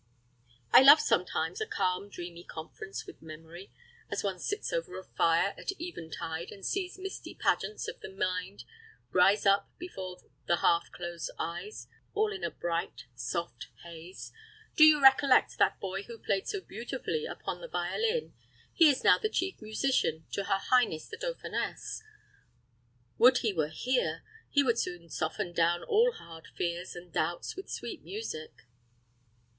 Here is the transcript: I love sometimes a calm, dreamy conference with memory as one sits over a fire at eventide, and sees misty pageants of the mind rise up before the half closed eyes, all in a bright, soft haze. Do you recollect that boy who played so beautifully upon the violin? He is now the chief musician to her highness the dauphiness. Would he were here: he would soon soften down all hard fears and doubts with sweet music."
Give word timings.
I 0.73 0.81
love 0.81 0.99
sometimes 0.99 1.61
a 1.61 1.67
calm, 1.67 2.09
dreamy 2.09 2.43
conference 2.43 3.05
with 3.05 3.21
memory 3.21 3.71
as 4.09 4.23
one 4.23 4.39
sits 4.39 4.73
over 4.73 4.97
a 4.97 5.03
fire 5.03 5.53
at 5.59 5.79
eventide, 5.79 6.49
and 6.51 6.65
sees 6.65 6.97
misty 6.97 7.35
pageants 7.35 7.87
of 7.87 7.99
the 7.99 8.09
mind 8.09 8.63
rise 9.11 9.45
up 9.45 9.69
before 9.77 10.17
the 10.47 10.55
half 10.55 10.91
closed 10.91 11.29
eyes, 11.37 11.87
all 12.15 12.31
in 12.33 12.43
a 12.43 12.49
bright, 12.49 13.05
soft 13.13 13.67
haze. 13.83 14.31
Do 14.75 14.83
you 14.85 14.99
recollect 15.03 15.59
that 15.59 15.79
boy 15.79 16.01
who 16.01 16.17
played 16.17 16.47
so 16.47 16.61
beautifully 16.61 17.27
upon 17.27 17.61
the 17.61 17.67
violin? 17.67 18.33
He 18.73 18.89
is 18.89 19.03
now 19.03 19.19
the 19.19 19.29
chief 19.29 19.61
musician 19.61 20.25
to 20.31 20.45
her 20.45 20.57
highness 20.71 21.07
the 21.07 21.15
dauphiness. 21.17 22.01
Would 23.19 23.37
he 23.37 23.53
were 23.53 23.67
here: 23.69 24.23
he 24.49 24.63
would 24.63 24.79
soon 24.79 25.09
soften 25.11 25.53
down 25.53 25.83
all 25.83 26.13
hard 26.13 26.47
fears 26.55 26.95
and 26.95 27.13
doubts 27.13 27.55
with 27.55 27.69
sweet 27.69 28.03
music." 28.03 28.63